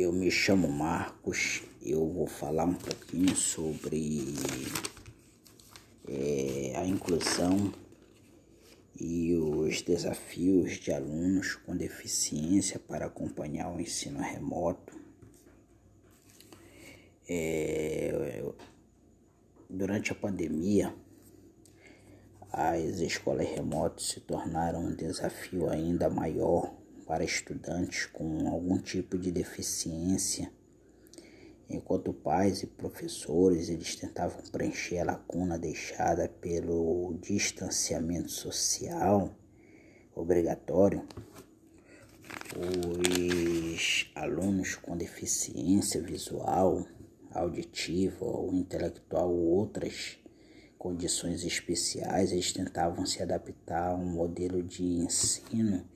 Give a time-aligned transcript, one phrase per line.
[0.00, 4.24] eu me chamo Marcos, eu vou falar um pouquinho sobre
[6.06, 7.72] é, a inclusão
[9.00, 14.96] e os desafios de alunos com deficiência para acompanhar o ensino remoto.
[17.28, 18.44] É,
[19.68, 20.94] durante a pandemia,
[22.52, 26.77] as escolas remotas se tornaram um desafio ainda maior
[27.08, 30.52] para estudantes com algum tipo de deficiência,
[31.66, 39.34] enquanto pais e professores eles tentavam preencher a lacuna deixada pelo distanciamento social
[40.14, 41.02] obrigatório,
[42.58, 46.86] os alunos com deficiência visual,
[47.30, 50.18] auditiva ou intelectual ou outras
[50.76, 55.88] condições especiais, eles tentavam se adaptar a um modelo de ensino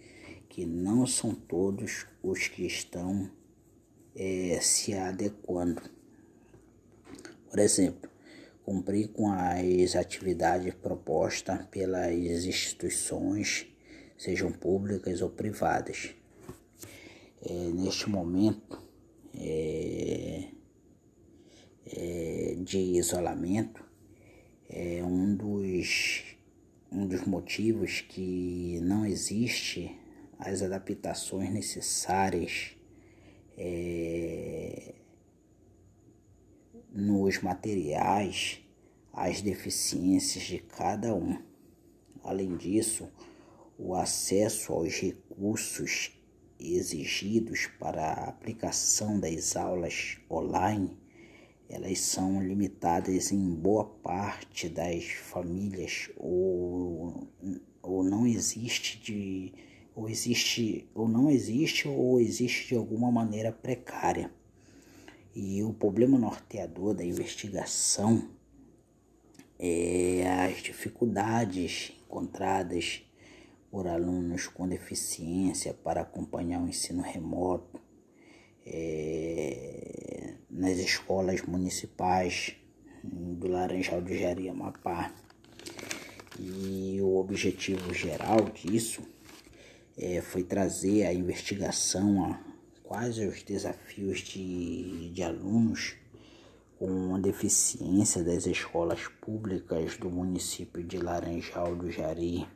[0.52, 3.30] que não são todos os que estão
[4.14, 5.80] é, se adequando.
[7.48, 8.10] Por exemplo,
[8.62, 13.66] cumprir com as atividades propostas pelas instituições,
[14.18, 16.14] sejam públicas ou privadas.
[17.40, 18.78] É, neste momento
[19.34, 20.48] é,
[21.86, 23.82] é, de isolamento,
[24.68, 26.36] é um dos,
[26.92, 30.01] um dos motivos que não existe
[30.44, 32.76] as adaptações necessárias
[33.56, 34.94] é,
[36.92, 38.60] nos materiais,
[39.12, 41.38] as deficiências de cada um.
[42.24, 43.08] Além disso,
[43.78, 46.12] o acesso aos recursos
[46.58, 50.96] exigidos para a aplicação das aulas online,
[51.68, 57.26] elas são limitadas em boa parte das famílias ou,
[57.82, 59.52] ou não existe de
[59.94, 64.30] ou existe ou não existe ou existe de alguma maneira precária.
[65.34, 68.28] E o problema norteador da investigação
[69.58, 73.02] é as dificuldades encontradas
[73.70, 77.80] por alunos com deficiência para acompanhar o ensino remoto
[78.66, 82.54] é, nas escolas municipais
[83.02, 85.14] do Laranjal de Jari Amapá.
[86.38, 89.02] E o objetivo geral disso
[89.96, 92.40] é, foi trazer a investigação a
[92.82, 95.96] quais os desafios de, de alunos
[96.78, 102.46] com deficiência das escolas públicas do município de Laranjal do Jari.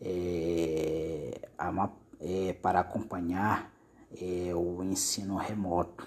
[0.00, 1.90] É, a,
[2.20, 3.72] é, para acompanhar
[4.20, 6.06] é, o ensino remoto.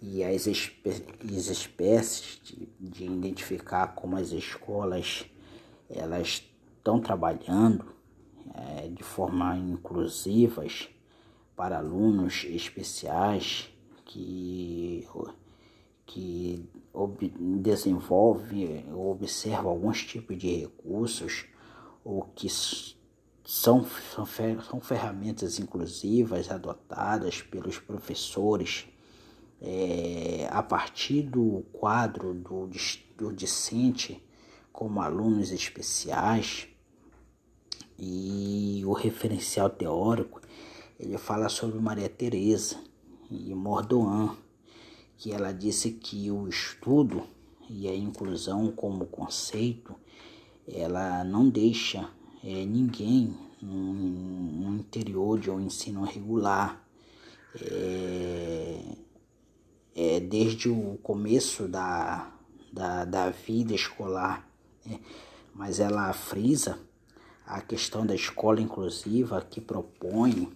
[0.00, 0.90] E as, espé
[1.24, 5.24] as espécies de, de identificar como as escolas
[5.88, 6.42] elas
[6.76, 7.91] estão trabalhando
[8.54, 10.88] é, de forma inclusivas
[11.56, 13.68] para alunos especiais
[14.04, 15.06] que,
[16.06, 17.28] que ob,
[17.60, 21.46] desenvolve ou observa alguns tipos de recursos
[22.04, 28.86] ou que são, são, são ferramentas inclusivas adotadas pelos professores
[29.60, 32.68] é, a partir do quadro do,
[33.16, 34.22] do discente
[34.72, 36.66] como alunos especiais
[38.04, 40.40] e o referencial teórico
[40.98, 42.76] ele fala sobre Maria Teresa
[43.30, 44.36] e Mordoan,
[45.16, 47.22] que ela disse que o estudo
[47.70, 49.94] e a inclusão como conceito
[50.66, 52.10] ela não deixa
[52.42, 56.84] é, ninguém no, no, interior de um ensino regular
[57.54, 58.96] é,
[59.94, 62.32] é, desde o começo da,
[62.72, 64.48] da, da vida escolar,
[64.84, 64.98] né?
[65.54, 66.80] mas ela frisa
[67.46, 70.52] a questão da escola inclusiva que propõe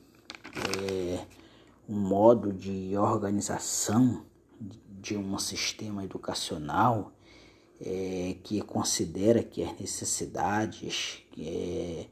[0.83, 1.25] é,
[1.89, 4.25] um modo de organização
[5.01, 7.13] de um sistema educacional
[7.81, 12.07] é, que considera que as necessidades é,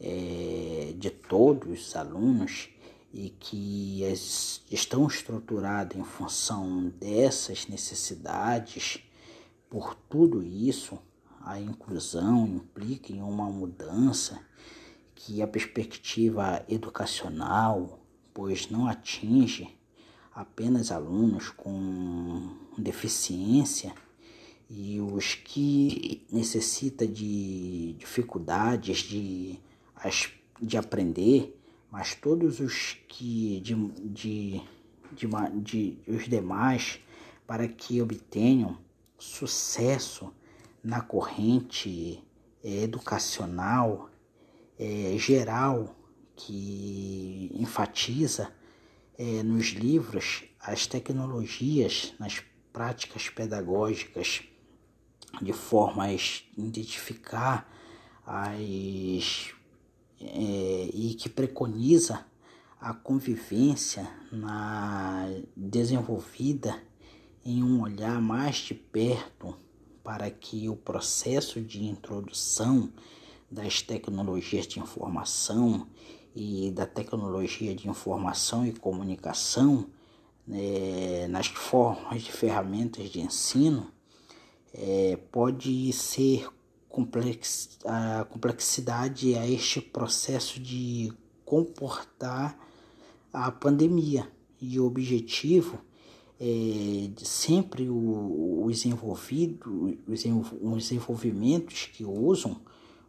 [0.00, 2.68] é, de todos os alunos
[3.12, 4.02] e que
[4.70, 9.02] estão estruturadas em função dessas necessidades,
[9.68, 10.98] por tudo isso,
[11.40, 14.40] a inclusão implica em uma mudança
[15.14, 17.98] que a perspectiva educacional,
[18.32, 19.68] pois não atinge
[20.34, 23.94] apenas alunos com deficiência
[24.68, 29.58] e os que necessita de dificuldades de,
[30.60, 31.60] de aprender,
[31.90, 34.62] mas todos os que de, de,
[35.12, 35.28] de,
[35.60, 37.00] de os demais
[37.46, 38.78] para que obtenham
[39.18, 40.32] sucesso
[40.82, 42.22] na corrente
[42.62, 44.10] é, educacional
[44.78, 45.94] é, geral
[46.36, 48.50] que enfatiza
[49.18, 52.42] é, nos livros as tecnologias nas
[52.72, 54.42] práticas pedagógicas
[55.42, 57.70] de forma a identificar
[58.26, 59.52] as
[60.20, 62.24] é, e que preconiza
[62.80, 66.82] a convivência na desenvolvida
[67.44, 69.56] em um olhar mais de perto
[70.02, 72.90] para que o processo de introdução
[73.50, 75.86] das tecnologias de informação
[76.34, 79.86] e da tecnologia de informação e comunicação
[80.46, 83.90] né, nas formas de ferramentas de ensino
[84.72, 86.48] é, pode ser
[86.88, 91.12] complex, a complexidade a este processo de
[91.44, 92.58] comportar
[93.32, 94.30] a pandemia.
[94.60, 95.80] E o objetivo
[96.40, 99.68] é, sempre o, os envolvidos,
[100.08, 100.24] os,
[100.62, 102.58] os envolvimentos que usam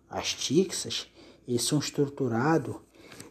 [0.10, 1.08] as TICSAs,
[1.48, 2.76] eles são estruturados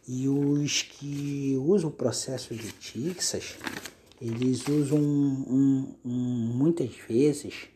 [0.07, 3.57] e os que usam o processo de TICSAs,
[4.19, 6.09] eles usam um, um,
[6.55, 7.67] muitas vezes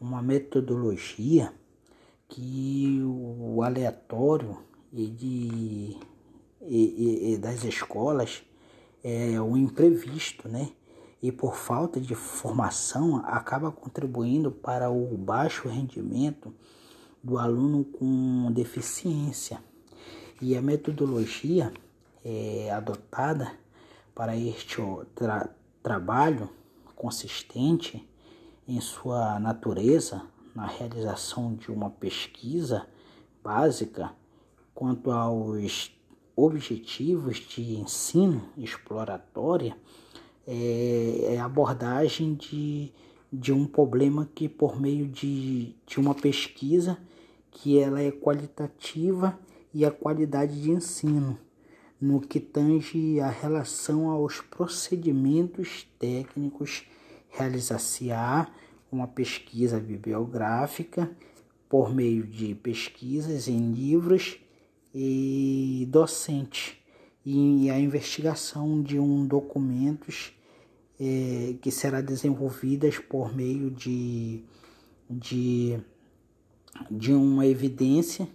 [0.00, 1.52] uma metodologia
[2.28, 4.58] que o aleatório
[4.92, 5.96] e, de,
[6.62, 8.42] e, e das escolas
[9.04, 10.70] é o imprevisto, né?
[11.22, 16.54] E por falta de formação acaba contribuindo para o baixo rendimento
[17.22, 19.60] do aluno com deficiência.
[20.40, 21.72] E a metodologia
[22.24, 23.52] é adotada
[24.14, 24.76] para este
[25.14, 25.48] tra
[25.82, 26.50] trabalho
[26.94, 28.08] consistente
[28.66, 30.22] em sua natureza
[30.54, 32.86] na realização de uma pesquisa
[33.44, 34.12] básica
[34.74, 35.92] quanto aos
[36.34, 39.76] objetivos de ensino exploratória
[40.46, 42.92] é, é abordagem de,
[43.32, 46.98] de um problema que por meio de, de uma pesquisa
[47.50, 49.38] que ela é qualitativa
[49.72, 51.38] e a qualidade de ensino
[52.00, 56.84] no que tange a relação aos procedimentos técnicos
[57.30, 58.48] realizar-se-á
[58.92, 61.10] uma pesquisa bibliográfica
[61.68, 64.38] por meio de pesquisas em livros
[64.94, 66.82] e docente
[67.24, 70.35] e a investigação de um documentos
[70.98, 74.42] é, que será desenvolvidas por meio de,
[75.08, 75.78] de,
[76.90, 78.28] de uma evidência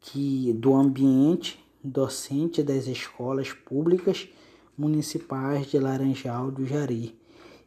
[0.00, 4.28] que do ambiente docente das escolas públicas
[4.76, 7.18] municipais de Laranjal do Jari.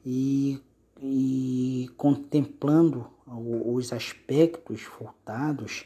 [0.06, 0.60] E,
[1.02, 5.86] e contemplando os aspectos voltados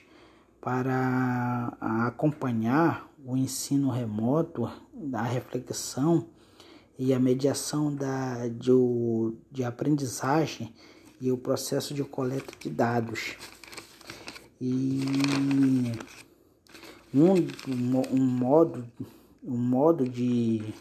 [0.59, 4.69] para acompanhar o ensino remoto,
[5.13, 6.27] a reflexão
[6.97, 8.71] e a mediação da, de,
[9.51, 10.73] de aprendizagem
[11.21, 13.35] e o processo de coleta de dados.
[14.59, 15.01] E
[17.13, 17.33] um,
[18.11, 18.85] um modo,
[19.43, 20.73] um modo de,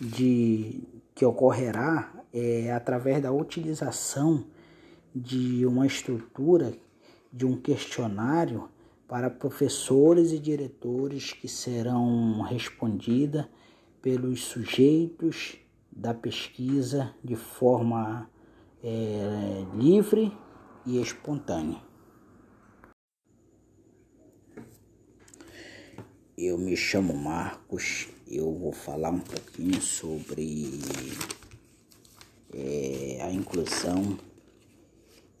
[0.00, 0.82] de
[1.14, 4.44] que ocorrerá é através da utilização
[5.14, 6.74] de uma estrutura
[7.32, 8.68] de um questionário
[9.08, 13.48] para professores e diretores que serão respondida
[14.02, 15.56] pelos sujeitos
[15.90, 18.30] da pesquisa de forma
[18.82, 20.32] é, livre
[20.84, 21.80] e espontânea.
[26.36, 30.68] Eu me chamo Marcos, eu vou falar um pouquinho sobre
[32.52, 34.18] é, a inclusão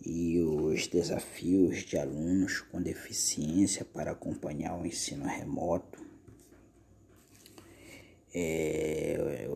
[0.04, 6.05] e os desafios de alunos com deficiência para acompanhar o ensino remoto.
[8.38, 9.48] É,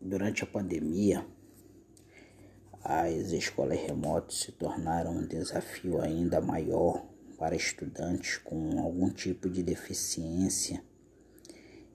[0.00, 1.24] durante a pandemia,
[2.82, 7.06] as escolas remotas se tornaram um desafio ainda maior
[7.38, 10.82] para estudantes com algum tipo de deficiência,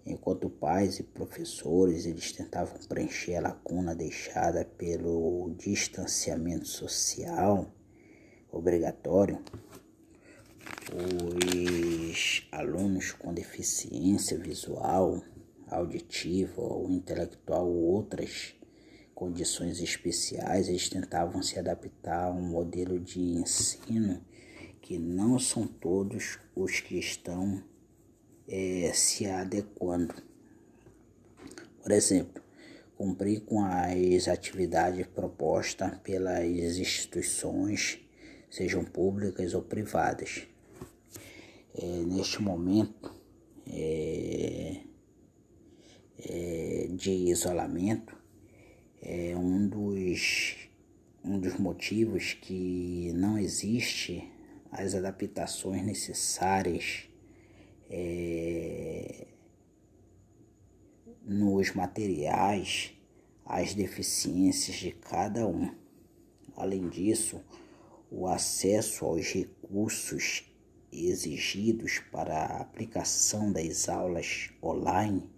[0.06, 7.70] enquanto pais e professores eles tentavam preencher a lacuna deixada pelo distanciamento social
[8.50, 9.44] obrigatório.
[10.94, 15.22] Os alunos com deficiência visual,
[15.70, 18.56] auditiva ou intelectual ou outras
[19.14, 24.22] condições especiais, eles tentavam se adaptar a um modelo de ensino
[24.82, 27.64] que não são todos os que estão
[28.48, 30.14] é, se adequando.
[31.82, 32.42] Por exemplo,
[32.96, 38.00] cumprir com as atividades propostas pelas instituições,
[38.50, 40.48] sejam públicas ou privadas.
[41.76, 43.14] É, neste momento
[43.68, 44.57] é,
[46.28, 48.16] é, de isolamento,
[49.02, 50.56] é um dos,
[51.24, 54.30] um dos motivos que não existe
[54.72, 57.08] as adaptações necessárias
[57.90, 59.28] é,
[61.24, 62.94] no nos materiais
[63.46, 65.74] as deficiências de cada um.
[66.56, 67.42] Além disso,
[68.12, 70.44] o acesso aos recursos
[70.92, 75.30] exigidos para a aplicação das aulas online,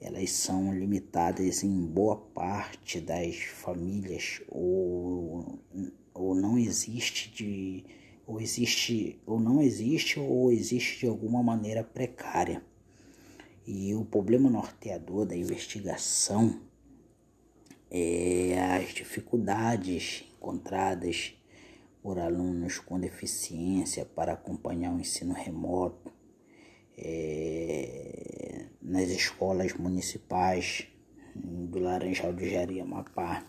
[0.00, 5.58] elas são limitadas em boa parte das famílias ou,
[6.12, 7.84] ou não existe de
[8.26, 12.62] ou existe ou não existe ou existe de alguma maneira precária.
[13.66, 16.60] E o problema norteador da investigação
[17.90, 21.34] é as dificuldades encontradas
[22.02, 26.12] por alunos com deficiência para acompanhar o ensino remoto
[26.96, 28.45] é,
[28.86, 30.86] nas escolas municipais
[31.34, 33.44] do Laranjal de Jari Amapá.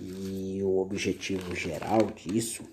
[0.00, 2.64] E o objetivo geral disso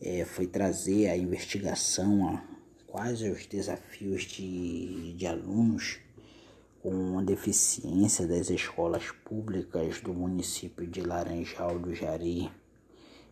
[0.00, 2.42] é, foi trazer a investigação a
[2.88, 6.00] quais os desafios de, de alunos
[6.82, 12.50] com deficiência das escolas públicas do município de Laranjal do Jari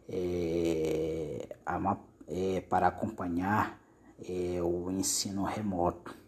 [0.08, 1.48] é,
[2.28, 3.80] é, para acompanhar
[4.28, 6.25] é, o ensino remoto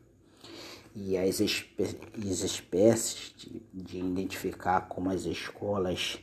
[1.00, 1.84] e as, espé
[2.16, 6.18] as espécies de, de, identificar como as escolas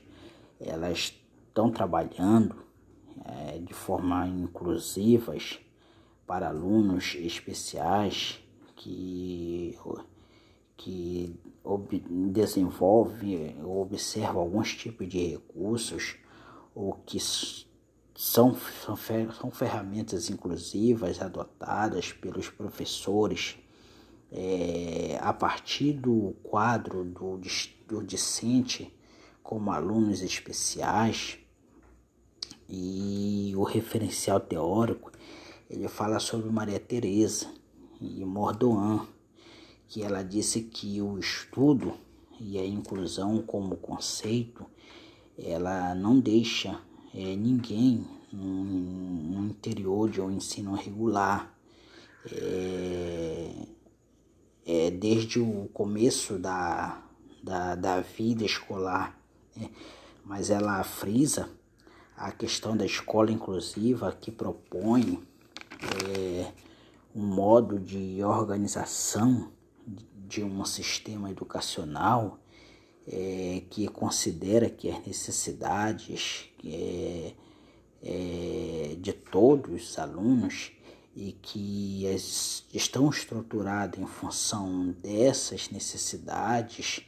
[0.60, 1.14] elas
[1.48, 2.56] estão trabalhando
[3.24, 5.60] é, de forma inclusivas
[6.28, 8.42] para alunos especiais
[8.76, 9.78] que
[10.76, 11.98] que ob,
[12.34, 16.18] desenvolve ou observa alguns tipos de recursos
[16.74, 18.54] ou que são,
[18.84, 18.98] são,
[19.40, 23.58] são ferramentas inclusivas adotadas pelos professores
[24.38, 27.40] é, a partir do quadro do,
[27.88, 28.94] do discente
[29.42, 31.38] como alunos especiais
[32.68, 35.10] e o referencial teórico
[35.70, 37.48] ele fala sobre Maria Teresa
[38.02, 39.08] e Mordoan
[39.88, 41.94] que ela disse que o estudo
[42.38, 44.66] e a inclusão como conceito
[45.38, 46.82] ela não deixa
[47.14, 51.54] é, ninguém no, no, interior de um ensino regular.
[52.32, 53.75] É,
[54.66, 57.02] é, desde o começo da,
[57.44, 59.18] da, da vida escolar,
[59.56, 59.70] né?
[60.24, 61.50] mas ela frisa
[62.18, 65.22] a questão da escola inclusiva que propõe
[66.08, 66.52] é,
[67.14, 69.52] um modo de organização
[70.28, 72.40] de um sistema educacional
[73.08, 77.34] é, que considera que as necessidades é,
[78.02, 80.72] é, de todos os alunos
[81.16, 82.04] e que
[82.74, 87.02] estão estruturadas em função dessas necessidades,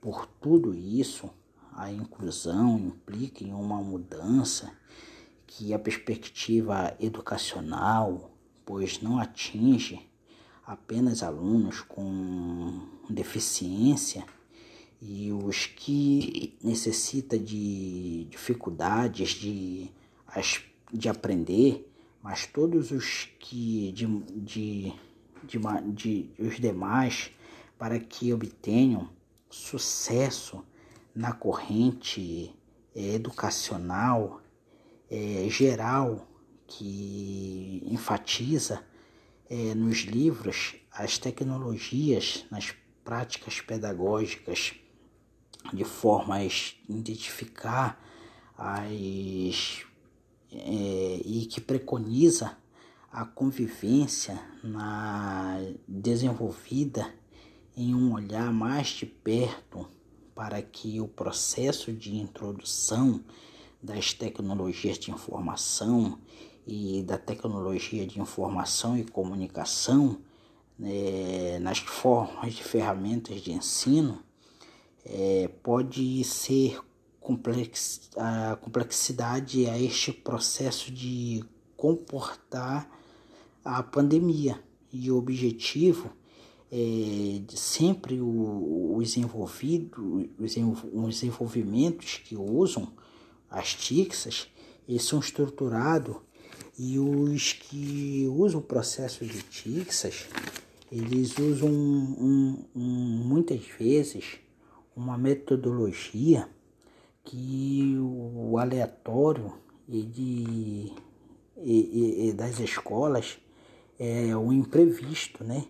[0.00, 1.28] por tudo isso,
[1.72, 4.72] a inclusão implica em uma mudança
[5.46, 8.30] que a perspectiva educacional,
[8.64, 10.00] pois não atinge
[10.66, 14.24] apenas alunos com deficiência,
[15.02, 19.90] e os que necessita de dificuldades de,
[20.90, 21.93] de aprender,
[22.24, 24.92] mas todos os que de, de,
[25.44, 25.58] de,
[25.92, 27.30] de os demais
[27.78, 29.10] para que obtenham
[29.50, 30.64] sucesso
[31.14, 32.50] na corrente
[32.96, 34.40] é, educacional
[35.10, 36.26] é, geral
[36.66, 38.82] que enfatiza
[39.50, 44.72] é, nos livros as tecnologias nas práticas pedagógicas
[45.74, 46.44] de forma a
[46.88, 48.02] identificar
[48.56, 49.84] as
[50.54, 52.56] é, e que preconiza
[53.10, 57.12] a convivência na desenvolvida
[57.76, 59.86] em um olhar mais de perto
[60.34, 63.20] para que o processo de introdução
[63.82, 66.18] das tecnologias de informação
[66.66, 70.18] e da tecnologia de informação e comunicação
[70.78, 74.22] né, nas formas de ferramentas de ensino
[75.04, 76.80] é, pode ser
[77.24, 81.42] complex, a complexidade a este processo de
[81.74, 82.86] comportar
[83.64, 84.62] a pandemia.
[84.92, 86.10] E o objetivo
[86.70, 90.56] é sempre o, os envolvidos, os,
[90.92, 92.92] os envolvimentos que usam
[93.50, 94.48] as TICSAs,
[94.86, 96.16] eles são estruturados
[96.78, 100.26] e os que usam o processo de TICSAs,
[100.92, 102.80] eles usam um, um,
[103.24, 104.36] muitas vezes
[104.94, 106.48] uma metodologia
[107.24, 109.52] que o aleatório
[109.88, 110.92] e,
[112.36, 113.38] das escolas
[113.98, 115.64] é o imprevisto, né?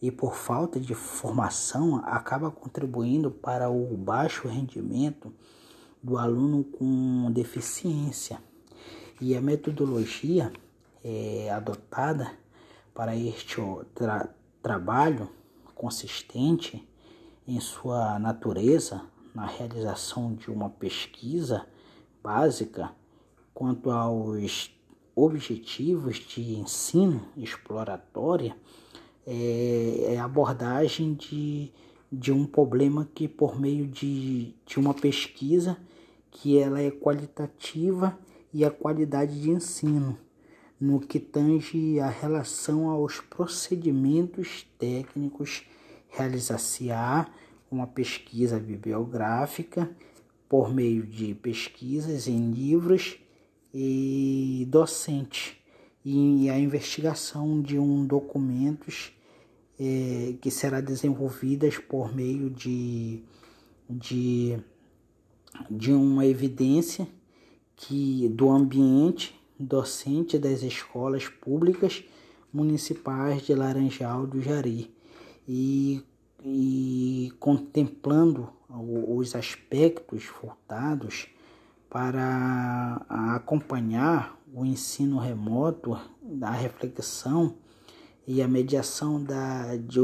[0.00, 5.32] E por falta de formação acaba contribuindo para o baixo rendimento
[6.02, 8.40] do aluno com deficiência.
[9.20, 10.52] E a metodologia
[11.02, 12.30] é adotada
[12.94, 13.56] para este
[13.94, 14.28] tra
[14.62, 15.28] trabalho
[15.74, 16.86] consistente
[17.46, 19.02] em sua natureza
[19.38, 21.64] na realização de uma pesquisa
[22.20, 22.90] básica
[23.54, 24.76] quanto aos
[25.14, 28.56] objetivos de ensino exploratória
[29.24, 31.70] é, é abordagem de,
[32.10, 35.78] de um problema que por meio de, de uma pesquisa
[36.32, 38.18] que ela é qualitativa
[38.52, 40.18] e a qualidade de ensino
[40.80, 45.64] no que tange a relação aos procedimentos técnicos
[46.08, 47.30] realizar-se-á
[47.70, 49.90] uma pesquisa bibliográfica
[50.48, 53.18] por meio de pesquisas em livros
[53.72, 55.58] e docente
[56.04, 59.12] e a investigação de um documentos
[59.78, 63.22] é, que será desenvolvidas por meio de,
[63.88, 64.58] de,
[65.70, 67.06] de uma evidência
[67.76, 72.02] que do ambiente docente das escolas públicas
[72.52, 74.90] municipais de Laranjal do Jari.
[75.46, 76.02] E,
[76.44, 81.28] e contemplando os aspectos voltados
[81.90, 83.04] para
[83.34, 85.98] acompanhar o ensino remoto,
[86.42, 87.56] a reflexão
[88.26, 90.00] e a mediação da, de,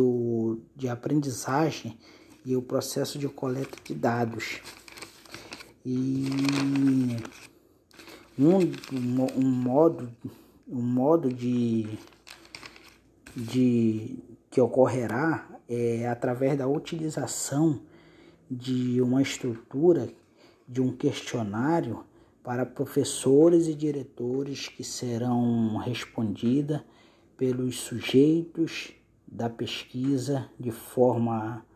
[0.74, 1.98] de aprendizagem
[2.44, 4.60] e o processo de coleta de dados.
[5.84, 6.28] E
[8.38, 8.58] um,
[9.36, 10.10] um modo,
[10.66, 11.98] um modo de,
[13.36, 14.18] de
[14.54, 17.80] que ocorrerá é através da utilização
[18.48, 20.08] de uma estrutura
[20.68, 22.04] de um questionário
[22.40, 26.84] para professores e diretores que serão respondida
[27.36, 28.92] pelos sujeitos
[29.26, 31.66] da pesquisa de forma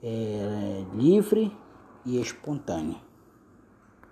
[0.00, 1.50] é, livre
[2.06, 3.07] e espontânea.